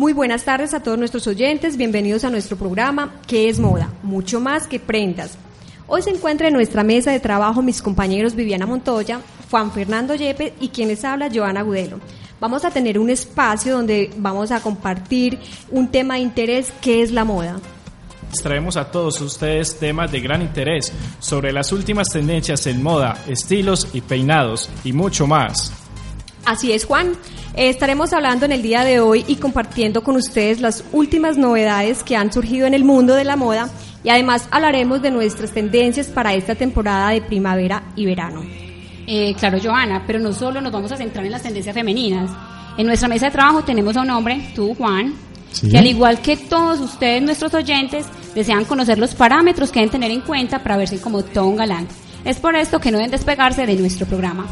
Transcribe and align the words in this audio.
Muy 0.00 0.14
buenas 0.14 0.44
tardes 0.44 0.72
a 0.72 0.82
todos 0.82 0.96
nuestros 0.96 1.26
oyentes, 1.26 1.76
bienvenidos 1.76 2.24
a 2.24 2.30
nuestro 2.30 2.56
programa 2.56 3.20
¿Qué 3.26 3.50
es 3.50 3.58
moda? 3.58 3.92
Mucho 4.02 4.40
más 4.40 4.66
que 4.66 4.80
prendas. 4.80 5.36
Hoy 5.86 6.00
se 6.00 6.08
encuentra 6.08 6.48
en 6.48 6.54
nuestra 6.54 6.82
mesa 6.82 7.12
de 7.12 7.20
trabajo 7.20 7.60
mis 7.60 7.82
compañeros 7.82 8.34
Viviana 8.34 8.64
Montoya, 8.64 9.20
Juan 9.50 9.70
Fernando 9.72 10.14
Yepes 10.14 10.54
y 10.58 10.68
quienes 10.68 11.04
habla 11.04 11.28
Joana 11.30 11.60
Gudelo. 11.60 12.00
Vamos 12.40 12.64
a 12.64 12.70
tener 12.70 12.98
un 12.98 13.10
espacio 13.10 13.74
donde 13.74 14.10
vamos 14.16 14.52
a 14.52 14.60
compartir 14.60 15.38
un 15.70 15.88
tema 15.88 16.14
de 16.14 16.20
interés 16.20 16.72
que 16.80 17.02
es 17.02 17.10
la 17.10 17.26
moda. 17.26 17.60
Traemos 18.42 18.78
a 18.78 18.90
todos 18.90 19.20
ustedes 19.20 19.78
temas 19.78 20.10
de 20.10 20.20
gran 20.20 20.40
interés 20.40 20.94
sobre 21.18 21.52
las 21.52 21.72
últimas 21.72 22.08
tendencias 22.08 22.66
en 22.66 22.82
moda, 22.82 23.18
estilos 23.28 23.88
y 23.92 24.00
peinados 24.00 24.70
y 24.82 24.94
mucho 24.94 25.26
más. 25.26 25.79
Así 26.44 26.72
es, 26.72 26.84
Juan. 26.84 27.12
Estaremos 27.54 28.12
hablando 28.12 28.46
en 28.46 28.52
el 28.52 28.62
día 28.62 28.84
de 28.84 29.00
hoy 29.00 29.24
y 29.26 29.36
compartiendo 29.36 30.02
con 30.02 30.16
ustedes 30.16 30.60
las 30.60 30.84
últimas 30.92 31.36
novedades 31.36 32.02
que 32.02 32.16
han 32.16 32.32
surgido 32.32 32.66
en 32.66 32.74
el 32.74 32.84
mundo 32.84 33.14
de 33.14 33.24
la 33.24 33.36
moda 33.36 33.68
y 34.04 34.08
además 34.08 34.48
hablaremos 34.50 35.02
de 35.02 35.10
nuestras 35.10 35.50
tendencias 35.50 36.06
para 36.06 36.34
esta 36.34 36.54
temporada 36.54 37.10
de 37.10 37.20
primavera 37.20 37.82
y 37.96 38.06
verano. 38.06 38.42
Eh, 39.06 39.34
claro, 39.38 39.58
Joana, 39.62 40.04
pero 40.06 40.18
no 40.20 40.32
solo 40.32 40.60
nos 40.60 40.72
vamos 40.72 40.92
a 40.92 40.96
centrar 40.96 41.26
en 41.26 41.32
las 41.32 41.42
tendencias 41.42 41.74
femeninas. 41.74 42.30
En 42.78 42.86
nuestra 42.86 43.08
mesa 43.08 43.26
de 43.26 43.32
trabajo 43.32 43.62
tenemos 43.62 43.96
a 43.96 44.02
un 44.02 44.10
hombre, 44.10 44.52
tú, 44.54 44.74
Juan, 44.74 45.14
que 45.68 45.76
al 45.76 45.86
igual 45.86 46.20
que 46.20 46.36
todos 46.36 46.80
ustedes, 46.80 47.20
nuestros 47.20 47.52
oyentes, 47.54 48.06
desean 48.34 48.64
conocer 48.64 48.98
los 48.98 49.14
parámetros 49.14 49.70
que 49.70 49.80
deben 49.80 49.90
tener 49.90 50.10
en 50.12 50.20
cuenta 50.20 50.62
para 50.62 50.76
verse 50.76 51.00
como 51.00 51.22
todo 51.24 51.46
un 51.46 51.56
galán. 51.56 51.88
Es 52.24 52.38
por 52.38 52.54
esto 52.54 52.80
que 52.80 52.92
no 52.92 52.98
deben 52.98 53.10
despegarse 53.10 53.66
de 53.66 53.74
nuestro 53.74 54.06
programa. 54.06 54.46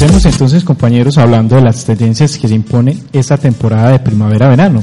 Empecemos 0.00 0.26
entonces, 0.26 0.62
compañeros, 0.62 1.18
hablando 1.18 1.56
de 1.56 1.62
las 1.62 1.84
tendencias 1.84 2.38
que 2.38 2.46
se 2.46 2.54
imponen 2.54 3.02
esta 3.12 3.36
temporada 3.36 3.90
de 3.90 3.98
primavera-verano. 3.98 4.80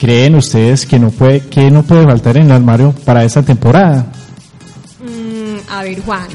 ¿Creen 0.00 0.34
ustedes 0.34 0.84
que 0.84 0.98
no 0.98 1.12
puede 1.12 1.42
que 1.42 1.70
no 1.70 1.84
puede 1.84 2.04
faltar 2.04 2.36
en 2.36 2.46
el 2.46 2.50
armario 2.50 2.92
para 3.04 3.22
esta 3.22 3.44
temporada? 3.44 4.04
Mm, 4.98 5.70
a 5.70 5.84
ver, 5.84 6.02
Juan. 6.02 6.26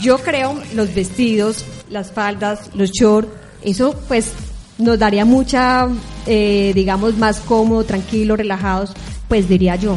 Yo 0.00 0.18
creo 0.18 0.60
los 0.76 0.94
vestidos, 0.94 1.64
las 1.90 2.12
faldas, 2.12 2.70
los 2.74 2.92
shorts, 2.92 3.32
eso 3.62 3.96
pues 4.06 4.32
nos 4.78 4.96
daría 4.96 5.24
mucha, 5.24 5.88
eh, 6.26 6.70
digamos, 6.72 7.18
más 7.18 7.40
cómodo, 7.40 7.82
tranquilo, 7.82 8.36
relajados, 8.36 8.92
pues 9.26 9.48
diría 9.48 9.74
yo. 9.74 9.96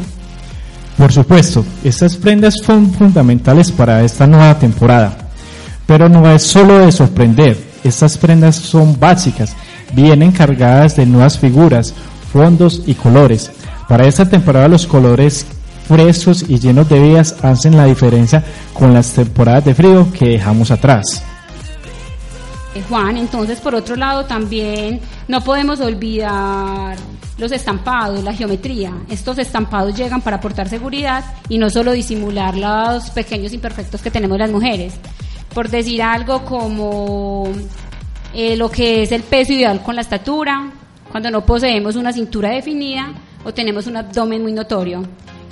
Por 0.98 1.14
supuesto, 1.14 1.64
estas 1.84 2.18
prendas 2.18 2.56
son 2.66 2.92
fundamentales 2.92 3.72
para 3.72 4.04
esta 4.04 4.26
nueva 4.26 4.58
temporada, 4.58 5.23
pero 5.86 6.09
no 6.09 6.30
es 6.31 6.44
solo 6.44 6.80
de 6.80 6.92
sorprender, 6.92 7.58
estas 7.84 8.17
prendas 8.17 8.56
son 8.56 9.00
básicas, 9.00 9.56
vienen 9.94 10.31
cargadas 10.31 10.95
de 10.95 11.06
nuevas 11.06 11.38
figuras, 11.38 11.94
fondos 12.31 12.81
y 12.86 12.94
colores. 12.94 13.52
Para 13.88 14.08
esta 14.08 14.28
temporada 14.28 14.67
los 14.67 14.88
colores 14.88 15.45
frescos 15.88 16.45
y 16.48 16.59
llenos 16.59 16.88
de 16.90 17.00
vidas 17.00 17.36
hacen 17.42 17.75
la 17.75 17.86
diferencia 17.86 18.44
con 18.73 18.94
las 18.94 19.12
temporadas 19.12 19.66
de 19.66 19.75
frío 19.75 20.08
que 20.12 20.30
dejamos 20.30 20.72
atrás. 20.72 21.23
Eh, 22.75 22.81
Juan, 22.90 23.18
entonces 23.18 23.59
por 23.59 23.75
otro 23.75 23.95
lado 23.95 24.25
también 24.25 25.00
no 25.28 25.42
podemos 25.42 25.80
olvidar 25.80 26.95
los 27.38 27.52
estampados, 27.52 28.23
la 28.23 28.34
geometría. 28.34 28.94
Estos 29.09 29.38
estampados 29.38 29.95
llegan 29.95 30.22
para 30.22 30.38
aportar 30.38 30.70
seguridad 30.70 31.23
y 31.50 31.58
no 31.58 31.70
solo 31.70 31.92
disimular 31.92 32.56
los 32.56 33.09
pequeños 33.12 33.53
imperfectos 33.53 34.02
que 34.02 34.09
tenemos 34.09 34.38
las 34.38 34.50
mujeres. 34.50 34.94
Por 35.54 35.70
decir 35.70 36.02
algo 36.02 36.44
como 36.46 37.48
eh, 38.34 38.56
lo 38.56 38.70
que 38.70 39.04
es 39.04 39.12
el 39.12 39.23
peso 39.23 39.54
ideal 39.54 39.82
con 39.84 39.96
la 39.96 40.02
estatura, 40.02 40.72
cuando 41.12 41.30
no 41.30 41.46
poseemos 41.46 41.96
una 41.96 42.12
cintura 42.12 42.50
definida 42.50 43.14
o 43.44 43.54
tenemos 43.54 43.86
un 43.88 43.98
abdomen 43.98 44.41
muy 44.41 44.52
notorio. 44.52 45.03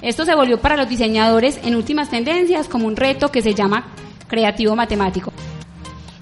Esto 0.02 0.26
se 0.26 0.34
volvió 0.34 0.60
para 0.60 0.76
los 0.76 0.90
diseñadores 0.90 1.60
en 1.64 1.76
últimas 1.76 2.10
tendencias 2.10 2.68
como 2.68 2.88
un 2.88 2.96
reto 2.96 3.32
que 3.32 3.44
se 3.44 3.54
llama 3.54 3.86
creativo 4.28 4.76
matemático. 4.76 5.32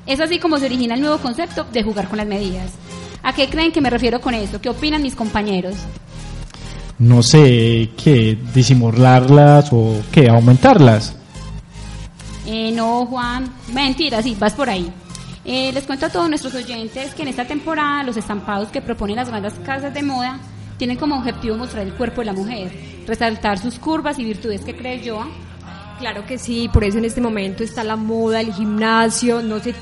Es 0.05 0.19
así 0.19 0.39
como 0.39 0.57
se 0.57 0.65
origina 0.65 0.95
el 0.95 1.01
nuevo 1.01 1.19
concepto 1.19 1.65
de 1.71 1.83
jugar 1.83 2.09
con 2.09 2.17
las 2.17 2.27
medidas. 2.27 2.71
¿A 3.23 3.33
qué 3.33 3.47
creen 3.47 3.71
que 3.71 3.79
me 3.79 3.89
refiero 3.89 4.19
con 4.19 4.33
esto? 4.33 4.59
¿Qué 4.59 4.69
opinan 4.69 5.01
mis 5.01 5.15
compañeros? 5.15 5.75
No 6.97 7.23
sé, 7.23 7.91
¿qué? 7.95 8.37
¿Disimularlas 8.53 9.69
o 9.71 10.01
qué? 10.11 10.27
¿Aumentarlas? 10.27 11.15
Eh, 12.51 12.71
no, 12.71 13.05
Juan. 13.05 13.47
Mentira, 13.73 14.23
sí, 14.23 14.35
vas 14.39 14.53
por 14.53 14.71
ahí. 14.71 14.91
Eh, 15.45 15.71
les 15.71 15.83
cuento 15.83 16.07
a 16.07 16.09
todos 16.09 16.27
nuestros 16.27 16.55
oyentes 16.55 17.13
que 17.13 17.21
en 17.21 17.27
esta 17.27 17.45
temporada 17.45 18.01
los 18.01 18.17
estampados 18.17 18.69
que 18.69 18.81
proponen 18.81 19.17
las 19.17 19.29
grandes 19.29 19.53
casas 19.63 19.93
de 19.93 20.01
moda 20.01 20.39
tienen 20.77 20.97
como 20.97 21.17
objetivo 21.17 21.57
mostrar 21.57 21.85
el 21.85 21.93
cuerpo 21.93 22.21
de 22.21 22.25
la 22.25 22.33
mujer, 22.33 22.71
resaltar 23.05 23.59
sus 23.59 23.77
curvas 23.77 24.17
y 24.17 24.25
virtudes. 24.25 24.61
¿Qué 24.61 24.75
crees, 24.75 25.07
Joa? 25.07 25.27
Claro 25.99 26.25
que 26.25 26.39
sí, 26.39 26.67
por 26.73 26.83
eso 26.83 26.97
en 26.97 27.05
este 27.05 27.21
momento 27.21 27.63
está 27.63 27.83
la 27.83 27.95
moda, 27.95 28.41
el 28.41 28.51
gimnasio, 28.51 29.43
no 29.43 29.59
sé 29.59 29.75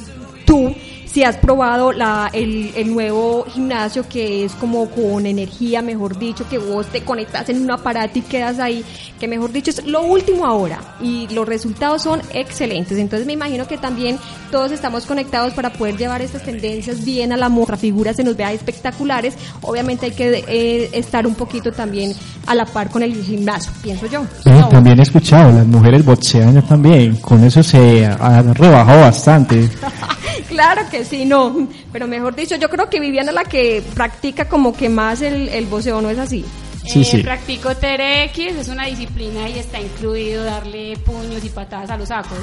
tú 0.47 0.74
si 1.18 1.24
has 1.24 1.38
probado 1.38 1.91
la, 1.91 2.30
el, 2.31 2.72
el, 2.75 2.94
nuevo 2.94 3.46
gimnasio 3.46 4.08
que 4.08 4.46
es 4.46 4.53
como 4.53 4.90
con 4.90 5.25
energía, 5.25 5.81
mejor 5.81 6.19
dicho, 6.19 6.47
que 6.47 6.59
vos 6.59 6.85
te 6.88 7.02
conectas 7.02 7.50
en 7.50 7.62
un 7.62 7.72
aparato 7.72 8.19
y 8.19 8.22
quedas 8.22 8.59
ahí, 8.59 8.84
que 9.19 9.28
mejor 9.28 9.52
dicho 9.52 9.72
es 9.72 9.84
lo 9.85 10.03
último 10.03 10.46
ahora 10.46 10.80
y 11.02 11.28
los 11.30 11.47
resultados 11.47 12.03
son 12.03 12.22
excelentes. 12.34 12.97
Entonces 12.97 13.25
me 13.25 13.34
imagino 13.34 13.68
que 13.68 13.78
también 13.78 14.19
todos 14.52 14.72
estamos 14.72 15.06
conectados 15.06 15.53
para 15.53 15.74
poder 15.74 15.97
llevar 15.97 16.22
estas 16.22 16.44
tendencias 16.44 17.03
bien 17.03 17.31
a 17.34 17.38
la 17.38 17.50
moda, 17.50 17.78
figura 17.78 18.14
se 18.14 18.24
nos 18.24 18.38
vea 18.38 18.52
espectaculares. 18.52 19.35
Obviamente 19.62 20.08
hay 20.08 20.12
que 20.12 20.46
eh, 20.47 20.90
estar 20.94 21.25
un 21.25 21.34
poquito 21.34 21.72
también 21.72 22.14
a 22.46 22.53
la 22.53 22.66
par 22.66 22.91
con 22.91 23.02
el 23.02 23.16
gimnasio, 23.24 23.72
pienso 23.81 24.06
yo. 24.06 24.24
No. 24.46 24.69
también 24.69 25.00
he 25.00 25.03
escuchado, 25.03 25.52
las 25.52 25.66
mujeres 25.66 26.06
boxean 26.06 26.62
también, 26.68 27.16
con 27.16 27.44
eso 27.44 27.64
se 27.64 28.06
ha 28.06 28.41
rebajado 28.41 29.02
bastante. 29.02 29.68
claro 30.57 30.90
que 30.90 31.06
sí, 31.06 31.25
no, 31.25 31.68
pero 31.91 32.07
mejor 32.07 32.35
dicho, 32.35 32.56
yo 32.56 32.68
creo 32.69 32.90
que 32.90 33.00
Viviana 33.00 33.29
es 33.29 33.35
la 33.35 33.44
que 33.44 33.84
practica 33.94 34.45
como 34.45 34.73
que 34.73 34.90
más 34.90 35.22
el, 35.22 35.50
el 35.50 35.68
boxeo, 35.68 36.01
¿no 36.01 36.09
es 36.09 36.18
así? 36.18 36.44
Sí, 36.84 37.01
eh, 37.01 37.03
sí. 37.03 37.18
Practico 37.22 37.75
TRX, 37.75 38.38
es 38.38 38.67
una 38.67 38.85
disciplina 38.85 39.47
y 39.50 39.59
está 39.59 39.79
incluido 39.79 40.44
darle 40.44 40.97
puños 41.06 41.44
y 41.44 41.50
patadas 41.50 41.91
a 41.91 41.97
los 41.97 42.07
sacos. 42.07 42.40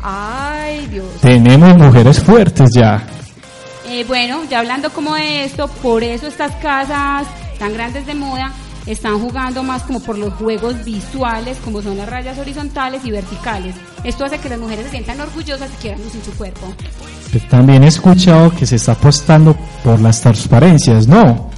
Ay, 0.00 0.86
Dios. 0.86 1.06
Tenemos 1.20 1.76
mujeres 1.76 2.20
fuertes 2.20 2.70
ya. 2.76 3.04
Eh, 3.88 4.04
bueno, 4.06 4.44
ya 4.48 4.60
hablando 4.60 4.90
como 4.90 5.14
de 5.16 5.44
esto, 5.44 5.66
por 5.68 6.04
eso 6.04 6.28
estas 6.28 6.52
casas 6.56 7.26
tan 7.58 7.72
grandes 7.72 8.06
de 8.06 8.14
moda 8.14 8.52
están 8.86 9.18
jugando 9.20 9.62
más 9.62 9.82
como 9.82 10.00
por 10.00 10.16
los 10.16 10.32
juegos 10.34 10.84
visuales, 10.84 11.58
como 11.64 11.82
son 11.82 11.96
las 11.96 12.08
rayas 12.08 12.38
horizontales 12.38 13.04
y 13.04 13.10
verticales. 13.10 13.74
Esto 14.04 14.24
hace 14.24 14.38
que 14.38 14.48
las 14.48 14.58
mujeres 14.58 14.84
se 14.86 14.90
sientan 14.92 15.20
orgullosas 15.20 15.70
y 15.74 15.76
quieran 15.76 16.02
lucir 16.02 16.22
su 16.22 16.32
cuerpo. 16.32 16.72
También 17.50 17.84
he 17.84 17.88
escuchado 17.88 18.50
que 18.54 18.66
se 18.66 18.76
está 18.76 18.92
apostando 18.92 19.56
por 19.84 20.00
las 20.00 20.20
transparencias, 20.20 21.06
¿no? 21.06 21.50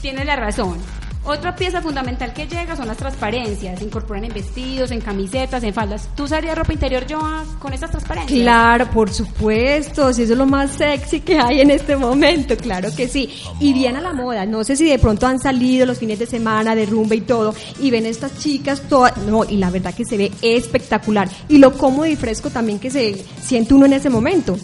Tienes 0.00 0.26
la 0.26 0.36
razón. 0.36 0.78
Otra 1.24 1.54
pieza 1.54 1.80
fundamental 1.80 2.32
que 2.32 2.48
llega 2.48 2.74
son 2.74 2.88
las 2.88 2.96
transparencias. 2.96 3.78
Se 3.78 3.84
incorporan 3.84 4.24
en 4.24 4.34
vestidos, 4.34 4.90
en 4.90 5.00
camisetas, 5.00 5.62
en 5.62 5.72
faldas. 5.72 6.08
¿Tú 6.16 6.24
usarías 6.24 6.58
ropa 6.58 6.72
interior, 6.72 7.04
Joa, 7.08 7.44
con 7.60 7.72
estas 7.72 7.90
transparencias? 7.90 8.40
Claro, 8.40 8.90
por 8.90 9.08
supuesto. 9.08 10.12
Si 10.12 10.22
eso 10.22 10.32
es 10.32 10.38
lo 10.38 10.46
más 10.46 10.72
sexy 10.72 11.20
que 11.20 11.38
hay 11.38 11.60
en 11.60 11.70
este 11.70 11.96
momento. 11.96 12.56
Claro 12.56 12.88
que 12.96 13.06
sí. 13.06 13.30
Y 13.60 13.72
bien 13.72 13.94
a 13.96 14.00
la 14.00 14.12
moda. 14.12 14.44
No 14.46 14.64
sé 14.64 14.74
si 14.74 14.88
de 14.88 14.98
pronto 14.98 15.28
han 15.28 15.38
salido 15.38 15.86
los 15.86 15.98
fines 15.98 16.18
de 16.18 16.26
semana 16.26 16.74
de 16.74 16.86
rumba 16.86 17.14
y 17.14 17.20
todo. 17.20 17.54
Y 17.80 17.92
ven 17.92 18.06
estas 18.06 18.36
chicas 18.38 18.82
todas. 18.88 19.16
No, 19.18 19.44
y 19.44 19.58
la 19.58 19.70
verdad 19.70 19.94
que 19.94 20.04
se 20.04 20.16
ve 20.16 20.32
espectacular. 20.42 21.28
Y 21.48 21.58
lo 21.58 21.72
cómodo 21.78 22.06
y 22.06 22.16
fresco 22.16 22.50
también 22.50 22.80
que 22.80 22.90
se 22.90 23.24
siente 23.40 23.74
uno 23.74 23.86
en 23.86 23.92
ese 23.92 24.10
momento. 24.10 24.58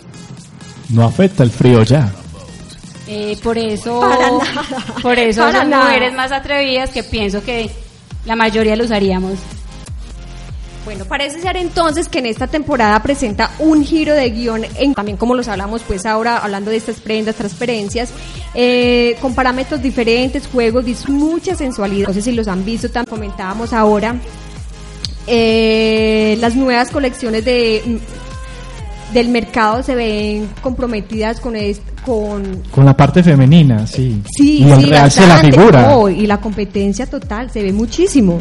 No 0.89 1.05
afecta 1.05 1.45
el 1.45 1.51
frío 1.51 1.85
ya. 1.85 2.13
Eh, 3.09 3.39
por 3.43 3.57
eso, 3.57 4.01
Para 4.01 4.31
nada. 4.31 4.85
por 5.03 5.19
eso 5.19 5.41
Para 5.43 5.61
son 5.61 5.71
nada. 5.71 5.85
mujeres 5.87 6.13
más 6.15 6.31
atrevidas 6.31 6.91
que 6.91 7.03
pienso 7.03 7.43
que 7.43 7.71
la 8.27 8.37
mayoría 8.37 8.77
lo 8.77 8.85
usaríamos. 8.85 9.39
Bueno, 10.85 11.05
parece 11.05 11.41
ser 11.43 11.57
entonces 11.59 12.09
que 12.09 12.19
en 12.21 12.27
esta 12.27 12.47
temporada 12.47 13.03
presenta 13.03 13.51
un 13.59 13.85
giro 13.85 14.15
de 14.15 14.31
guion, 14.31 14.65
en, 14.79 14.95
también 14.95 15.19
como 15.19 15.35
los 15.35 15.47
hablamos 15.49 15.83
pues 15.87 16.07
ahora, 16.07 16.39
hablando 16.39 16.71
de 16.71 16.79
estas 16.79 17.01
prendas, 17.01 17.35
transparencias, 17.35 18.11
eh, 18.55 19.17
con 19.21 19.35
parámetros 19.35 19.83
diferentes, 19.83 20.47
juegos, 20.47 20.85
mucha 21.09 21.55
sensualidad. 21.55 22.09
No 22.09 22.15
sé 22.15 22.23
si 22.23 22.33
los 22.33 22.49
han 22.49 22.65
visto, 22.65 22.91
también 22.91 23.11
comentábamos 23.11 23.73
ahora. 23.75 24.17
Eh, 25.27 26.39
las 26.41 26.57
nuevas 26.57 26.91
colecciones 26.91 27.45
de 27.45 28.01
del 29.13 29.29
mercado 29.29 29.83
se 29.83 29.95
ven 29.95 30.49
comprometidas 30.61 31.41
con 31.41 31.57
est- 31.57 31.83
con 32.05 32.63
Con 32.71 32.85
la 32.85 32.97
parte 32.97 33.23
femenina, 33.23 33.87
sí. 33.87 34.23
sí, 34.37 34.59
y 34.65 34.71
el 34.71 34.81
sí, 34.81 34.87
realce 34.91 35.27
la 35.27 35.39
figura. 35.39 35.83
No, 35.91 36.09
y 36.09 36.27
la 36.27 36.39
competencia 36.41 37.07
total 37.07 37.51
se 37.51 37.63
ve 37.63 37.73
muchísimo. 37.73 38.39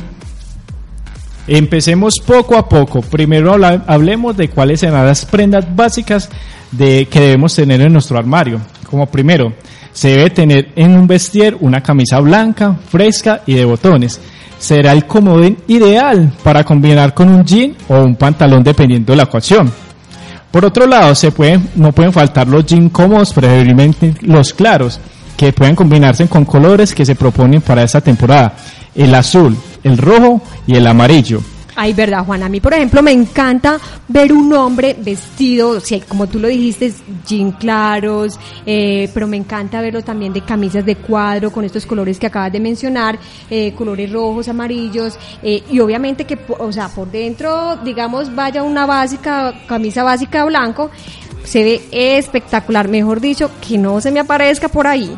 Empecemos 1.48 2.16
poco 2.26 2.58
a 2.58 2.68
poco. 2.68 3.02
Primero 3.02 3.54
hablemos 3.88 4.36
de 4.36 4.50
cuáles 4.50 4.82
serán 4.82 5.06
las 5.06 5.26
prendas 5.26 5.66
básicas 5.74 6.30
de, 6.72 7.08
que 7.10 7.22
debemos 7.22 7.56
tener 7.56 7.82
en 7.82 7.94
nuestro 7.94 8.18
armario. 8.18 8.60
Como 8.90 9.06
primero, 9.06 9.54
se 9.94 10.10
debe 10.10 10.30
tener 10.30 10.74
en 10.76 10.98
un 10.98 11.08
vestier 11.08 11.56
una 11.62 11.82
camisa 11.82 12.20
blanca, 12.20 12.78
fresca 12.90 13.44
y 13.46 13.54
de 13.54 13.64
botones. 13.66 14.20
Será 14.60 14.92
el 14.92 15.06
comodín 15.06 15.58
ideal 15.68 16.34
para 16.44 16.64
combinar 16.66 17.14
con 17.14 17.30
un 17.30 17.46
jean 17.46 17.76
o 17.88 18.02
un 18.02 18.16
pantalón 18.16 18.64
dependiendo 18.64 19.14
de 19.14 19.18
la 19.18 19.24
ocasión. 19.24 19.72
Por 20.52 20.66
otro 20.66 20.88
lado, 20.88 21.14
se 21.14 21.32
pueden, 21.32 21.70
no 21.76 21.92
pueden 21.92 22.14
faltar 22.14 22.48
los 22.48 22.66
jeans 22.66 22.92
cómodos, 22.92 23.34
preferiblemente 23.34 24.14
los 24.22 24.54
claros, 24.54 25.00
que 25.36 25.54
pueden 25.54 25.76
combinarse 25.76 26.28
con 26.28 26.46
colores 26.46 26.96
que 26.96 27.06
se 27.06 27.16
proponen 27.16 27.62
para 27.62 27.84
esta 27.84 28.02
temporada. 28.02 28.54
El 28.96 29.14
azul, 29.14 29.56
el 29.84 29.98
rojo 29.98 30.42
y 30.66 30.76
el 30.76 30.88
amarillo. 30.88 31.42
Ay, 31.80 31.94
verdad, 31.94 32.26
Juan. 32.26 32.42
A 32.42 32.50
mí, 32.50 32.60
por 32.60 32.74
ejemplo, 32.74 33.04
me 33.04 33.12
encanta 33.12 33.78
ver 34.08 34.34
un 34.34 34.52
hombre 34.52 34.96
vestido, 35.00 35.80
sí, 35.80 36.02
como 36.08 36.26
tú 36.26 36.40
lo 36.40 36.48
dijiste, 36.48 36.92
jean 37.24 37.52
claros, 37.52 38.40
eh, 38.66 39.08
pero 39.14 39.28
me 39.28 39.38
encanta 39.38 39.80
verlo 39.80 40.02
también 40.02 40.34
de 40.34 40.42
camisas 40.42 40.84
de 40.84 40.96
cuadro 40.96 41.52
con 41.52 41.64
estos 41.66 41.86
colores 41.86 42.18
que 42.18 42.26
acabas 42.26 42.52
de 42.52 42.60
mencionar, 42.60 43.20
eh, 43.52 43.74
colores 43.78 44.12
rojos, 44.12 44.48
amarillos, 44.48 45.20
eh, 45.44 45.62
y 45.70 45.80
obviamente 45.80 46.26
que, 46.26 46.40
o 46.58 46.72
sea, 46.72 46.90
por 46.90 47.12
dentro, 47.12 47.78
digamos, 47.86 48.34
vaya 48.34 48.64
una 48.64 48.88
básica, 48.88 49.54
camisa 49.68 50.02
básica 50.02 50.46
blanco, 50.46 50.90
se 51.44 51.64
ve 51.64 51.82
espectacular, 51.92 52.88
mejor 52.88 53.22
dicho, 53.22 53.52
que 53.66 53.78
no 53.78 54.02
se 54.02 54.12
me 54.12 54.20
aparezca 54.20 54.68
por 54.68 54.88
ahí. 54.88 55.16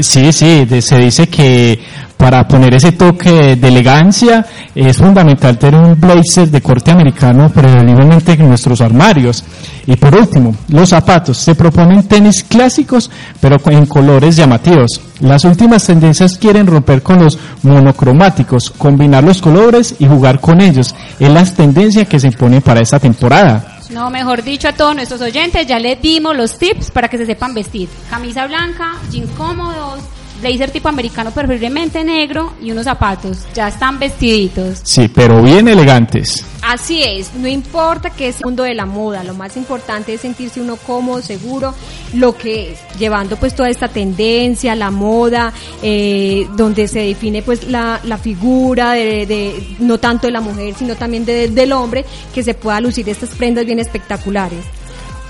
Sí, 0.00 0.32
sí, 0.32 0.66
se 0.80 0.98
dice 0.98 1.28
que 1.28 1.78
para 2.20 2.46
poner 2.46 2.74
ese 2.74 2.92
toque 2.92 3.56
de 3.56 3.68
elegancia 3.68 4.44
es 4.74 4.98
fundamental 4.98 5.58
tener 5.58 5.80
un 5.80 5.98
blazer 5.98 6.50
de 6.50 6.60
corte 6.60 6.90
americano 6.90 7.48
preferiblemente 7.48 8.32
en 8.34 8.46
nuestros 8.46 8.82
armarios. 8.82 9.42
Y 9.86 9.96
por 9.96 10.14
último, 10.14 10.54
los 10.68 10.90
zapatos. 10.90 11.38
Se 11.38 11.54
proponen 11.54 12.06
tenis 12.06 12.44
clásicos 12.44 13.10
pero 13.40 13.56
en 13.70 13.86
colores 13.86 14.36
llamativos. 14.36 15.00
Las 15.20 15.46
últimas 15.46 15.86
tendencias 15.86 16.36
quieren 16.36 16.66
romper 16.66 17.02
con 17.02 17.24
los 17.24 17.38
monocromáticos, 17.62 18.70
combinar 18.70 19.24
los 19.24 19.40
colores 19.40 19.94
y 19.98 20.06
jugar 20.06 20.40
con 20.40 20.60
ellos. 20.60 20.94
Es 21.18 21.30
la 21.30 21.42
tendencia 21.46 22.04
que 22.04 22.20
se 22.20 22.26
impone 22.26 22.60
para 22.60 22.80
esta 22.82 22.98
temporada. 23.00 23.78
No, 23.88 24.10
mejor 24.10 24.42
dicho 24.42 24.68
a 24.68 24.72
todos 24.72 24.94
nuestros 24.94 25.22
oyentes, 25.22 25.66
ya 25.66 25.78
les 25.78 26.00
dimos 26.00 26.36
los 26.36 26.58
tips 26.58 26.90
para 26.90 27.08
que 27.08 27.16
se 27.16 27.24
sepan 27.24 27.54
vestir. 27.54 27.88
Camisa 28.10 28.46
blanca, 28.46 28.92
jean 29.10 29.26
cómodos, 29.28 30.00
blazer 30.40 30.70
tipo 30.70 30.88
americano 30.88 31.30
preferiblemente 31.30 32.02
negro 32.04 32.52
y 32.62 32.70
unos 32.70 32.84
zapatos. 32.84 33.38
Ya 33.54 33.68
están 33.68 33.98
vestiditos. 33.98 34.80
Sí, 34.82 35.08
pero 35.08 35.42
bien 35.42 35.68
elegantes. 35.68 36.44
Así 36.62 37.02
es, 37.02 37.32
no 37.34 37.48
importa 37.48 38.10
que 38.10 38.28
es 38.28 38.36
el 38.40 38.44
mundo 38.44 38.64
de 38.64 38.74
la 38.74 38.84
moda, 38.84 39.24
lo 39.24 39.32
más 39.32 39.56
importante 39.56 40.12
es 40.12 40.20
sentirse 40.20 40.60
uno 40.60 40.76
cómodo, 40.76 41.22
seguro, 41.22 41.74
lo 42.14 42.36
que 42.36 42.72
es, 42.72 42.78
llevando 42.98 43.36
pues 43.36 43.54
toda 43.54 43.70
esta 43.70 43.88
tendencia, 43.88 44.74
la 44.74 44.90
moda, 44.90 45.54
eh, 45.82 46.46
donde 46.56 46.86
se 46.86 47.00
define 47.00 47.40
pues 47.40 47.64
la, 47.66 47.98
la 48.04 48.18
figura 48.18 48.92
de, 48.92 49.24
de- 49.24 49.76
no 49.78 49.96
tanto 49.98 50.26
de 50.26 50.34
la 50.34 50.42
mujer, 50.42 50.74
sino 50.78 50.94
también 50.96 51.24
de- 51.24 51.48
del 51.48 51.72
hombre, 51.72 52.04
que 52.34 52.42
se 52.42 52.52
pueda 52.52 52.78
lucir 52.80 53.08
estas 53.08 53.30
prendas 53.30 53.64
bien 53.64 53.78
espectaculares. 53.78 54.60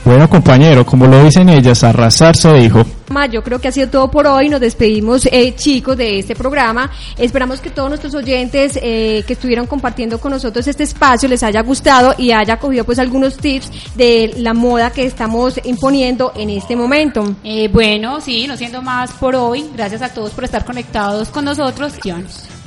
Bueno, 0.04 0.28
compañero, 0.28 0.84
como 0.84 1.06
lo 1.06 1.22
dicen 1.22 1.48
ellas, 1.48 1.84
arrasar 1.84 2.34
se 2.36 2.52
dijo. 2.54 2.84
Ma, 3.10 3.26
Yo 3.26 3.42
creo 3.42 3.58
que 3.58 3.66
ha 3.66 3.72
sido 3.72 3.88
todo 3.88 4.08
por 4.08 4.28
hoy. 4.28 4.48
Nos 4.48 4.60
despedimos, 4.60 5.26
eh, 5.32 5.52
chicos, 5.56 5.96
de 5.96 6.20
este 6.20 6.36
programa. 6.36 6.88
Esperamos 7.18 7.60
que 7.60 7.70
todos 7.70 7.88
nuestros 7.88 8.14
oyentes 8.14 8.78
eh, 8.80 9.24
que 9.26 9.32
estuvieron 9.32 9.66
compartiendo 9.66 10.20
con 10.20 10.30
nosotros 10.30 10.64
este 10.68 10.84
espacio 10.84 11.28
les 11.28 11.42
haya 11.42 11.60
gustado 11.62 12.14
y 12.16 12.30
haya 12.30 12.58
cogido 12.58 12.84
pues 12.84 13.00
algunos 13.00 13.36
tips 13.36 13.96
de 13.96 14.34
la 14.36 14.54
moda 14.54 14.90
que 14.90 15.04
estamos 15.04 15.60
imponiendo 15.64 16.32
en 16.36 16.50
este 16.50 16.76
momento. 16.76 17.34
Eh, 17.42 17.68
bueno, 17.72 18.20
sí, 18.20 18.46
no 18.46 18.56
siendo 18.56 18.80
más 18.80 19.10
por 19.14 19.34
hoy. 19.34 19.68
Gracias 19.74 20.02
a 20.02 20.10
todos 20.10 20.30
por 20.30 20.44
estar 20.44 20.64
conectados 20.64 21.30
con 21.30 21.44
nosotros. 21.44 21.94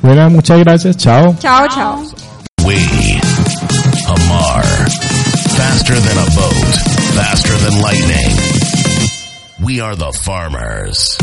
Bueno, 0.01 0.29
muchas 0.29 0.59
gracias, 0.59 0.97
chao. 0.97 1.33
Chao, 1.39 1.67
chao. 1.69 2.03
We, 2.65 2.75
Amar, 4.07 4.63
faster 5.55 5.95
than 5.95 6.17
a 6.17 6.25
boat, 6.35 6.75
faster 7.15 7.57
than 7.59 7.81
lightning. 7.81 8.62
We 9.63 9.79
are 9.79 9.95
the 9.95 10.11
farmers. 10.11 11.17